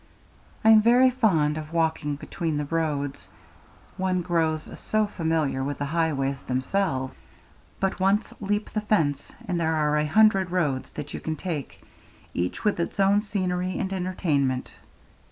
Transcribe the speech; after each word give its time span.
I 0.65 0.71
am 0.71 0.81
very 0.81 1.11
fond 1.11 1.59
of 1.59 1.73
walking 1.73 2.15
between 2.15 2.57
the 2.57 2.65
roads. 2.65 3.29
One 3.97 4.23
grows 4.23 4.79
so 4.79 5.05
familiar 5.05 5.63
with 5.63 5.77
the 5.77 5.85
highways 5.85 6.41
themselves. 6.41 7.13
But 7.79 7.99
once 7.99 8.33
leap 8.41 8.71
the 8.71 8.81
fence 8.81 9.31
and 9.47 9.59
there 9.61 9.75
are 9.75 9.99
a 9.99 10.07
hundred 10.07 10.49
roads 10.49 10.91
that 10.93 11.13
you 11.13 11.19
can 11.19 11.35
take, 11.35 11.83
each 12.33 12.65
with 12.65 12.79
its 12.79 12.99
own 12.99 13.21
scenery 13.21 13.77
and 13.77 13.93
entertainment. 13.93 14.73